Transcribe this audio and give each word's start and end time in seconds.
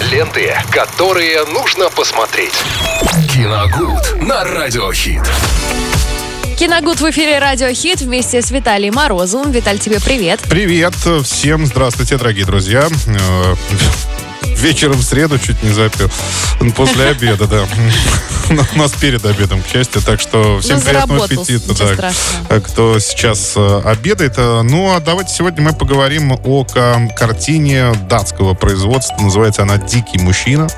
Ленты, 0.00 0.54
которые 0.70 1.44
нужно 1.46 1.90
посмотреть. 1.90 2.54
Киногуд 3.34 4.22
на 4.22 4.44
Радиохит. 4.44 5.22
Киногуд 6.56 7.00
в 7.00 7.10
эфире 7.10 7.40
Радио 7.40 7.72
Хит 7.74 8.00
вместе 8.00 8.40
с 8.40 8.52
Виталием 8.52 8.94
Морозовым. 8.94 9.50
Виталь, 9.50 9.80
тебе 9.80 10.00
привет. 10.00 10.40
Привет 10.48 10.94
всем, 11.24 11.66
здравствуйте, 11.66 12.16
дорогие 12.16 12.46
друзья. 12.46 12.88
Э, 13.06 13.54
вечером 14.56 14.98
в 14.98 15.02
среду 15.02 15.36
чуть 15.38 15.60
не 15.64 15.70
запил. 15.70 16.08
После 16.76 17.06
обеда, 17.08 17.48
да. 17.48 17.66
У 18.74 18.78
нас 18.78 18.92
перед 18.92 19.24
обедом, 19.24 19.62
к 19.62 19.66
счастью. 19.66 20.02
Так 20.02 20.20
что 20.20 20.60
всем 20.60 20.76
Ну, 20.78 20.82
приятного 20.82 21.24
аппетита. 21.24 21.68
да, 21.74 21.94
страшного. 21.94 22.60
Кто 22.60 22.98
сейчас 22.98 23.52
э, 23.56 23.80
обедает. 23.84 24.34
Э, 24.38 24.62
Ну, 24.62 24.94
а 24.94 25.00
давайте 25.00 25.34
сегодня 25.34 25.62
мы 25.62 25.72
поговорим 25.72 26.32
о 26.44 26.64
ка- 26.64 27.08
картине 27.16 27.92
датского 28.08 28.54
производства. 28.54 29.16
Называется 29.20 29.62
она 29.62 29.76
«Дикий 29.78 30.18
мужчина». 30.18 30.68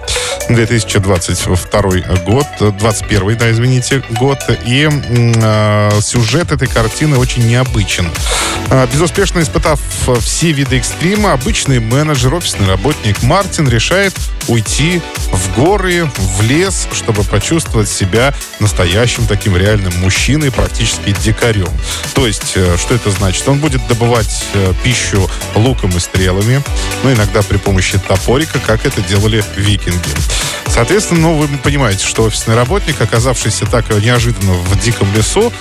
2022 0.48 1.80
год. 2.26 2.46
э, 2.60 2.72
21 2.78 3.36
да, 3.38 3.50
извините, 3.50 4.02
год. 4.10 4.38
И 4.66 4.88
э, 4.90 5.90
сюжет 6.02 6.52
этой 6.52 6.68
картины 6.68 7.16
очень 7.18 7.46
необычен. 7.46 8.10
А, 8.70 8.86
Безуспешно 8.92 9.40
испытав 9.40 9.80
э, 10.08 10.16
все 10.20 10.52
виды 10.52 10.78
экстрима, 10.78 11.32
обычный 11.32 11.78
менеджер, 11.80 12.34
офисный 12.34 12.66
работник 12.66 13.22
Мартин 13.22 13.68
решает 13.68 14.14
уйти 14.48 15.00
в 15.32 15.54
горы, 15.56 16.10
в 16.16 16.42
лес, 16.42 16.88
чтобы 16.92 17.22
почувствовать 17.24 17.59
себя 17.60 18.34
настоящим 18.58 19.26
таким 19.26 19.56
реальным 19.56 19.92
мужчиной, 20.00 20.50
практически 20.50 21.14
дикарем. 21.22 21.68
То 22.14 22.26
есть, 22.26 22.52
э, 22.54 22.76
что 22.78 22.94
это 22.94 23.10
значит? 23.10 23.46
Он 23.48 23.58
будет 23.58 23.86
добывать 23.88 24.44
э, 24.54 24.72
пищу 24.82 25.28
луком 25.54 25.96
и 25.96 26.00
стрелами, 26.00 26.62
но 27.02 27.12
иногда 27.12 27.42
при 27.42 27.56
помощи 27.56 27.98
топорика, 27.98 28.58
как 28.58 28.86
это 28.86 29.00
делали 29.02 29.44
викинги. 29.56 30.10
Соответственно, 30.66 31.20
ну, 31.20 31.36
вы 31.36 31.48
понимаете, 31.58 32.06
что 32.06 32.22
офисный 32.22 32.54
работник, 32.54 33.00
оказавшийся 33.00 33.66
так 33.66 33.90
неожиданно 33.90 34.52
в 34.52 34.80
диком 34.80 35.12
лесу, 35.14 35.52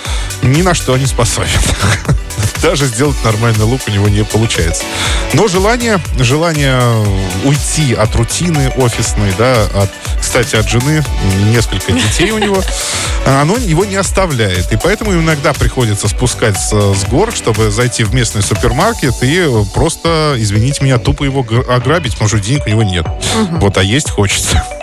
ни 0.44 0.62
на 0.62 0.74
что 0.74 0.96
не 0.98 1.08
способен. 1.08 1.50
Даже 2.62 2.86
сделать 2.86 3.18
нормальный 3.24 3.64
лук 3.64 3.82
у 3.88 3.92
него 3.92 4.08
не 4.08 4.24
получается. 4.24 4.84
Но 5.34 5.48
желание, 5.48 6.00
желание 6.20 6.80
уйти 7.44 7.94
от 7.94 8.16
рутины 8.16 8.70
офисной, 8.76 9.34
да, 9.38 9.64
от, 9.74 9.90
кстати, 10.30 10.58
от 10.58 10.70
жены, 10.70 11.04
несколько 11.52 11.92
детей 11.92 12.30
у 12.30 12.38
него, 12.38 12.62
оно 13.26 13.58
его 13.58 13.84
не 13.84 13.96
оставляет. 13.96 14.72
И 14.72 14.78
поэтому 14.78 15.12
иногда 15.12 15.54
приходится 15.54 16.08
спускать 16.08 16.56
с, 16.56 17.04
гор, 17.10 17.32
чтобы 17.32 17.72
зайти 17.72 18.04
в 18.04 18.14
местный 18.14 18.44
супермаркет 18.44 19.16
и 19.24 19.50
просто, 19.74 20.36
извините 20.38 20.84
меня, 20.84 21.00
тупо 21.00 21.24
его 21.24 21.44
ограбить, 21.68 22.12
потому 22.12 22.30
что 22.30 22.38
денег 22.40 22.68
у 22.68 22.70
него 22.70 22.84
нет. 22.84 23.08
Вот, 23.54 23.76
а 23.80 23.84
есть 23.84 24.12
хочется. 24.12 24.64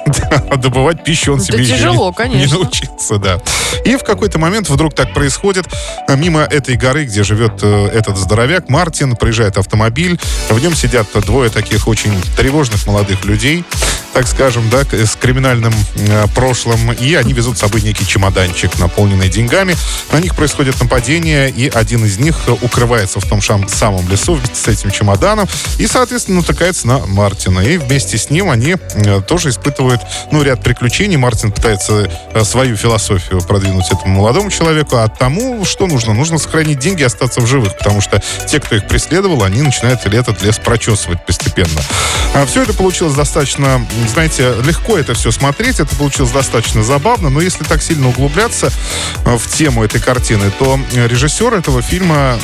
А 0.50 0.56
добывать 0.56 1.02
пищу 1.02 1.32
он 1.32 1.40
себе 1.40 1.62
еще 1.62 1.76
тяжело, 1.76 2.08
не, 2.10 2.14
конечно. 2.14 2.46
не 2.46 2.52
научился, 2.52 3.18
да. 3.18 3.40
И 3.84 3.96
в 3.96 4.04
какой-то 4.04 4.38
момент 4.38 4.68
вдруг 4.68 4.94
так 4.94 5.12
происходит. 5.12 5.66
Мимо 6.08 6.42
этой 6.42 6.76
горы, 6.76 7.04
где 7.04 7.24
живет 7.24 7.58
э, 7.62 7.86
этот 7.88 8.16
здоровяк, 8.16 8.68
Мартин, 8.68 9.16
проезжает 9.16 9.58
автомобиль. 9.58 10.18
В 10.48 10.60
нем 10.60 10.76
сидят 10.76 11.08
двое 11.26 11.50
таких 11.50 11.88
очень 11.88 12.12
тревожных 12.36 12.86
молодых 12.86 13.24
людей, 13.24 13.64
так 14.16 14.26
скажем, 14.28 14.70
да, 14.70 14.80
с 14.80 15.14
криминальным 15.14 15.74
э, 15.96 16.24
прошлым. 16.34 16.90
И 16.90 17.12
они 17.16 17.34
везут 17.34 17.58
с 17.58 17.60
собой 17.60 17.82
некий 17.82 18.06
чемоданчик, 18.06 18.78
наполненный 18.78 19.28
деньгами. 19.28 19.76
На 20.10 20.20
них 20.20 20.34
происходит 20.34 20.80
нападение, 20.80 21.50
и 21.50 21.68
один 21.68 22.02
из 22.02 22.18
них 22.18 22.34
укрывается 22.62 23.20
в 23.20 23.26
том 23.28 23.40
шам- 23.40 23.68
самом 23.68 24.08
лесу 24.08 24.32
вместе 24.32 24.54
с 24.54 24.68
этим 24.68 24.90
чемоданом 24.90 25.46
и, 25.78 25.86
соответственно, 25.86 26.38
натыкается 26.38 26.86
на 26.86 27.00
Мартина. 27.00 27.60
И 27.60 27.76
вместе 27.76 28.16
с 28.16 28.30
ним 28.30 28.48
они 28.48 28.76
э, 28.94 29.20
тоже 29.20 29.50
испытывают, 29.50 30.00
ну, 30.32 30.42
ряд 30.42 30.62
приключений. 30.62 31.18
Мартин 31.18 31.52
пытается 31.52 32.10
э, 32.32 32.42
свою 32.42 32.78
философию 32.78 33.42
продвинуть 33.42 33.88
этому 33.88 34.20
молодому 34.20 34.50
человеку, 34.50 34.96
а 34.96 35.08
тому, 35.08 35.66
что 35.66 35.86
нужно? 35.86 36.14
Нужно 36.14 36.38
сохранить 36.38 36.78
деньги 36.78 37.02
и 37.02 37.04
остаться 37.04 37.42
в 37.42 37.46
живых, 37.46 37.76
потому 37.76 38.00
что 38.00 38.22
те, 38.48 38.60
кто 38.60 38.76
их 38.76 38.88
преследовал, 38.88 39.42
они 39.42 39.60
начинают 39.60 40.06
этот 40.06 40.42
лес 40.42 40.56
прочесывать 40.56 41.22
постепенно. 41.26 41.82
все 42.46 42.62
это 42.62 42.72
получилось 42.72 43.12
достаточно, 43.12 43.86
знаете, 44.08 44.54
легко 44.64 44.98
это 44.98 45.14
все 45.14 45.30
смотреть, 45.30 45.80
это 45.80 45.94
получилось 45.96 46.32
достаточно 46.32 46.82
забавно, 46.82 47.30
но 47.30 47.40
если 47.40 47.64
так 47.64 47.82
сильно 47.82 48.08
углубляться 48.08 48.70
э, 49.24 49.36
в 49.36 49.46
тему 49.48 49.84
этой 49.84 50.00
картины, 50.00 50.50
то 50.58 50.78
э, 50.92 51.08
режиссер 51.08 51.54
этого 51.54 51.82
фильма 51.82 52.38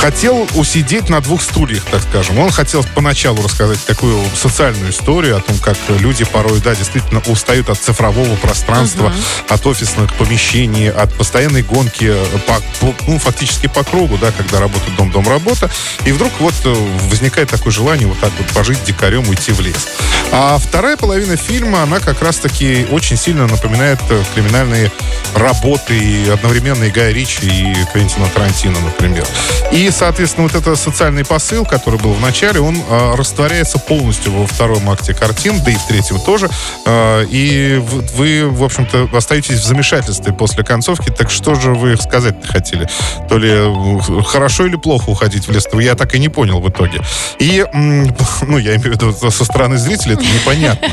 хотел 0.00 0.48
усидеть 0.54 1.08
на 1.10 1.20
двух 1.20 1.42
стульях, 1.42 1.84
так 1.84 2.02
скажем. 2.02 2.38
Он 2.38 2.50
хотел 2.50 2.84
поначалу 2.94 3.42
рассказать 3.42 3.84
такую 3.84 4.18
социальную 4.34 4.90
историю 4.92 5.36
о 5.36 5.40
том, 5.40 5.58
как 5.58 5.76
люди 5.98 6.24
порой, 6.24 6.60
да, 6.60 6.74
действительно 6.74 7.20
устают 7.26 7.68
от 7.68 7.78
цифрового 7.78 8.34
пространства, 8.36 9.12
от 9.48 9.66
офисных 9.66 10.14
помещений, 10.14 10.90
от 10.90 11.12
постоянной 11.14 11.62
гонки 11.62 12.14
по, 12.46 12.54
по- 12.80 12.94
ну, 13.06 13.18
фактически 13.18 13.66
по 13.66 13.84
кругу, 13.84 14.16
да, 14.18 14.32
когда 14.32 14.60
работа, 14.60 14.90
дом, 14.96 15.10
дом, 15.10 15.28
работа. 15.28 15.70
И 16.06 16.12
вдруг 16.12 16.32
вот 16.40 16.54
э, 16.64 16.74
возникает 17.10 17.50
такое 17.50 17.72
желание 17.72 18.06
вот 18.06 18.18
так 18.20 18.32
вот 18.38 18.46
пожить 18.48 18.82
дикарем, 18.84 19.28
уйти 19.28 19.52
в 19.52 19.60
лес. 19.60 19.88
А 20.32 20.58
вторая 20.58 20.96
половина 20.96 21.36
фильма, 21.36 21.82
она 21.82 22.00
как 22.00 22.22
раз-таки 22.22 22.86
очень 22.90 23.16
сильно 23.18 23.46
напоминает 23.46 23.98
э, 24.08 24.22
криминальные 24.34 24.90
работы 25.34 25.94
и 25.96 26.28
одновременно 26.30 26.84
и 26.84 26.90
Гая 26.90 27.12
Ричи, 27.12 27.46
и 27.46 27.74
Квентина 27.92 28.28
Тарантино, 28.32 28.80
например. 28.80 29.26
И, 29.72 29.89
соответственно, 29.90 30.48
вот 30.48 30.54
этот 30.54 30.78
социальный 30.78 31.24
посыл, 31.24 31.64
который 31.64 31.98
был 31.98 32.12
в 32.12 32.20
начале, 32.20 32.60
он 32.60 32.76
э, 32.76 33.14
растворяется 33.14 33.78
полностью 33.78 34.32
во 34.32 34.46
втором 34.46 34.88
акте 34.90 35.14
картин, 35.14 35.62
да 35.64 35.70
и 35.70 35.74
в 35.74 35.86
третьем 35.86 36.20
тоже. 36.20 36.50
Э, 36.86 37.24
и 37.30 37.82
вы, 38.14 38.48
в 38.48 38.62
общем-то, 38.62 39.08
остаетесь 39.12 39.60
в 39.60 39.64
замешательстве 39.64 40.32
после 40.32 40.64
концовки. 40.64 41.10
Так 41.10 41.30
что 41.30 41.54
же 41.54 41.74
вы 41.74 41.96
сказать 41.96 42.34
хотели? 42.46 42.88
То 43.28 43.38
ли 43.38 44.22
хорошо 44.24 44.66
или 44.66 44.76
плохо 44.76 45.10
уходить 45.10 45.46
в 45.46 45.50
лес? 45.50 45.66
Я 45.72 45.94
так 45.94 46.14
и 46.14 46.18
не 46.18 46.28
понял 46.28 46.60
в 46.60 46.68
итоге. 46.68 47.00
И, 47.38 47.64
ну, 47.72 48.58
я 48.58 48.76
имею 48.76 48.96
в 48.96 49.02
виду, 49.02 49.30
со 49.30 49.44
стороны 49.44 49.78
зрителя 49.78 50.14
это 50.14 50.24
непонятно. 50.24 50.88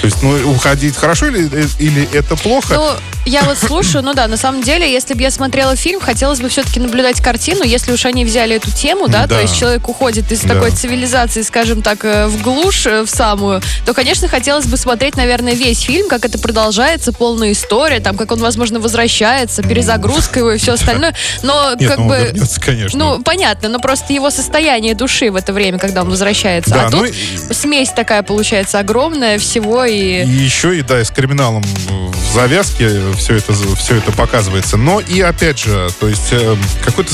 То 0.00 0.06
есть, 0.06 0.22
ну, 0.22 0.50
уходить 0.50 0.96
хорошо 0.96 1.26
или, 1.26 1.48
или 1.78 2.08
это 2.12 2.36
плохо? 2.36 2.74
Ну, 2.74 2.90
я 3.24 3.44
вот 3.44 3.56
слушаю, 3.56 4.02
ну 4.02 4.14
да, 4.14 4.26
на 4.26 4.36
самом 4.36 4.62
деле, 4.62 4.90
если 4.90 5.14
бы 5.14 5.22
я 5.22 5.30
смотрела 5.30 5.76
фильм, 5.76 6.00
хотелось 6.00 6.40
бы 6.40 6.48
все-таки 6.48 6.80
наблюдать 6.80 7.20
картину, 7.20 7.62
если 7.62 7.92
уж 7.92 8.04
они 8.04 8.24
взяли 8.24 8.41
эту 8.50 8.70
тему, 8.70 9.08
да, 9.08 9.26
Да. 9.26 9.36
то 9.36 9.40
есть 9.40 9.56
человек 9.58 9.88
уходит 9.88 10.30
из 10.32 10.40
Да. 10.42 10.54
такой 10.54 10.70
цивилизации, 10.72 11.42
скажем 11.42 11.82
так, 11.82 12.04
э, 12.04 12.26
в 12.26 12.42
глушь, 12.42 12.86
э, 12.86 13.02
в 13.02 13.08
самую, 13.10 13.62
то, 13.86 13.94
конечно, 13.94 14.28
хотелось 14.28 14.66
бы 14.66 14.76
смотреть, 14.76 15.16
наверное, 15.16 15.54
весь 15.54 15.80
фильм, 15.80 16.08
как 16.08 16.24
это 16.24 16.38
продолжается, 16.38 17.12
полная 17.12 17.52
история, 17.52 18.00
там, 18.00 18.16
как 18.16 18.32
он, 18.32 18.40
возможно, 18.40 18.80
возвращается, 18.80 19.62
перезагрузка 19.62 20.40
его 20.40 20.52
и 20.52 20.58
все 20.58 20.72
остальное, 20.74 21.14
но 21.42 21.74
Нет, 21.78 21.88
как 21.90 21.98
ну, 21.98 22.08
бы... 22.08 22.16
вернется, 22.16 22.60
конечно. 22.60 22.98
Ну, 22.98 23.22
понятно, 23.22 23.68
но 23.68 23.78
просто 23.78 24.12
его 24.12 24.30
состояние 24.30 24.94
души 24.94 25.30
в 25.30 25.36
это 25.36 25.52
время, 25.52 25.78
когда 25.78 26.02
он 26.02 26.10
возвращается. 26.10 26.70
Да, 26.70 26.86
а 26.86 26.90
ну 26.90 27.04
тут 27.06 27.14
смесь 27.56 27.90
такая 27.90 28.22
получается 28.22 28.78
огромная 28.78 29.38
всего 29.38 29.84
и... 29.84 30.24
И 30.24 30.28
еще 30.28 30.76
и, 30.78 30.82
да, 30.82 31.00
и 31.00 31.04
с 31.04 31.10
криминалом 31.10 31.62
в 31.62 32.34
завязке 32.34 32.90
все 33.18 33.36
это, 33.36 33.52
все 33.76 33.96
это 33.96 34.10
показывается. 34.12 34.76
Но 34.76 35.00
и, 35.00 35.20
опять 35.20 35.58
же, 35.58 35.88
то 36.00 36.08
есть 36.08 36.28
э, 36.32 36.56
какой-то 36.84 37.12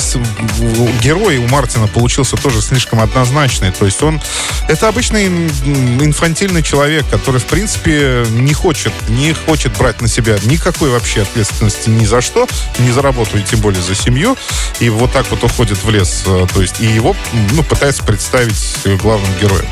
у- 0.60 0.88
герой 1.18 1.38
у 1.38 1.48
Мартина 1.48 1.86
получился 1.86 2.36
тоже 2.36 2.62
слишком 2.62 3.00
однозначный. 3.00 3.70
То 3.70 3.84
есть 3.84 4.02
он... 4.02 4.20
Это 4.68 4.88
обычный 4.88 5.26
инфантильный 5.26 6.62
человек, 6.62 7.06
который, 7.10 7.40
в 7.40 7.44
принципе, 7.44 8.24
не 8.30 8.52
хочет, 8.52 8.92
не 9.08 9.32
хочет 9.32 9.76
брать 9.76 10.00
на 10.00 10.08
себя 10.08 10.36
никакой 10.44 10.90
вообще 10.90 11.22
ответственности 11.22 11.90
ни 11.90 12.04
за 12.04 12.20
что, 12.20 12.46
ни 12.78 12.90
за 12.90 13.02
работу, 13.02 13.38
и 13.38 13.42
тем 13.42 13.60
более 13.60 13.82
за 13.82 13.94
семью. 13.94 14.36
И 14.80 14.88
вот 14.90 15.12
так 15.12 15.28
вот 15.30 15.42
уходит 15.42 15.82
в 15.82 15.90
лес. 15.90 16.22
э, 16.26 16.46
То 16.52 16.62
есть 16.62 16.80
и 16.80 16.86
его, 16.86 17.16
ну, 17.52 17.62
пытается 17.62 18.02
представить 18.04 18.78
главным 19.02 19.30
героем. 19.40 19.66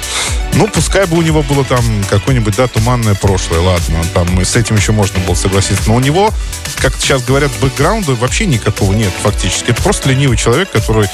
Ну, 0.56 0.68
пускай 0.68 1.06
бы 1.06 1.18
у 1.18 1.22
него 1.22 1.42
было 1.42 1.64
там 1.64 1.84
какое-нибудь, 2.08 2.56
да, 2.56 2.66
туманное 2.66 3.14
прошлое, 3.14 3.60
ладно, 3.60 4.02
там 4.14 4.42
с 4.42 4.56
этим 4.56 4.76
еще 4.76 4.92
можно 4.92 5.18
было 5.20 5.34
согласиться. 5.34 5.84
Но 5.86 5.94
у 5.94 6.00
него, 6.00 6.32
как 6.76 6.94
сейчас 6.98 7.22
говорят, 7.22 7.50
бэкграунда 7.60 8.14
вообще 8.14 8.46
никакого 8.46 8.94
нет 8.94 9.12
фактически. 9.22 9.70
Это 9.70 9.82
просто 9.82 10.08
ленивый 10.08 10.38
человек, 10.38 10.70
который 10.70 11.08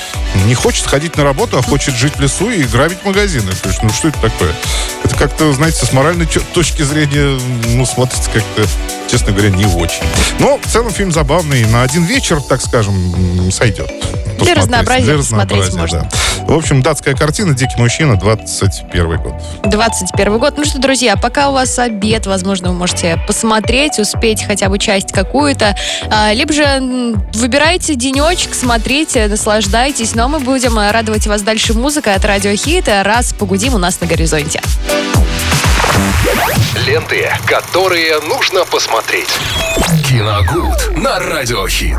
не 0.46 0.54
хочет 0.54 0.86
ходить 0.86 1.16
на 1.16 1.24
работу, 1.24 1.58
а 1.58 1.62
хочет 1.62 1.96
жить 1.96 2.14
в 2.16 2.20
лесу 2.20 2.50
и 2.50 2.62
грабить 2.62 3.04
магазины. 3.04 3.50
То 3.60 3.68
есть, 3.68 3.82
ну 3.82 3.90
что 3.90 4.08
это 4.08 4.20
такое? 4.20 4.54
Это 5.02 5.16
как-то, 5.16 5.52
знаете, 5.52 5.84
с 5.84 5.92
моральной 5.92 6.26
точки 6.26 6.82
зрения, 6.82 7.36
ну, 7.66 7.84
смотрится 7.84 8.30
как-то, 8.30 8.64
честно 9.10 9.32
говоря, 9.32 9.50
не 9.50 9.66
очень. 9.66 10.04
Но 10.38 10.58
в 10.58 10.70
целом 10.70 10.92
фильм 10.92 11.10
забавный. 11.10 11.64
На 11.66 11.82
один 11.82 12.04
вечер, 12.04 12.40
так 12.40 12.62
скажем, 12.62 13.50
сойдет. 13.50 13.90
Посмотреть. 14.38 14.56
разнообразия 14.56 15.04
Для 15.04 15.16
посмотреть 15.16 15.66
разнообразия, 15.66 15.98
можно. 15.98 16.21
В 16.46 16.52
общем, 16.52 16.82
датская 16.82 17.14
картина 17.14 17.54
«Дикий 17.54 17.76
мужчина», 17.78 18.16
21 18.16 19.16
год. 19.18 19.34
21 19.64 20.38
год. 20.38 20.54
Ну 20.56 20.64
что, 20.64 20.78
друзья, 20.78 21.16
пока 21.16 21.48
у 21.48 21.52
вас 21.52 21.78
обед, 21.78 22.26
возможно, 22.26 22.70
вы 22.70 22.74
можете 22.74 23.18
посмотреть, 23.26 23.98
успеть 23.98 24.44
хотя 24.44 24.68
бы 24.68 24.78
часть 24.78 25.12
какую-то. 25.12 25.76
А, 26.10 26.32
либо 26.32 26.52
же 26.52 27.16
выбирайте 27.34 27.94
денечек, 27.94 28.54
смотрите, 28.54 29.28
наслаждайтесь. 29.28 30.14
Но 30.14 30.28
мы 30.28 30.40
будем 30.40 30.78
радовать 30.78 31.26
вас 31.26 31.42
дальше 31.42 31.74
музыкой 31.74 32.14
от 32.14 32.24
Радио 32.24 32.54
Хит. 32.54 32.88
Раз 32.88 33.32
погудим 33.32 33.74
у 33.74 33.78
нас 33.78 34.00
на 34.00 34.06
горизонте. 34.06 34.60
Ленты, 36.86 37.30
которые 37.46 38.20
нужно 38.20 38.64
посмотреть. 38.64 39.28
Киногуд 40.08 40.96
на 40.96 41.18
Радиохит. 41.18 41.98